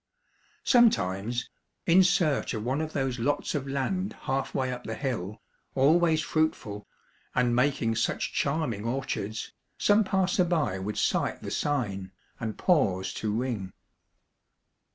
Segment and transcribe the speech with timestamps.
[0.63, 1.47] Sometimes,
[1.85, 5.43] in search of one of those lots of land half way up the hill,
[5.75, 6.87] always fruitful,
[7.35, 13.13] and making such charming or ,chards, some passer by would sight the sign, and pause
[13.13, 13.73] to ring.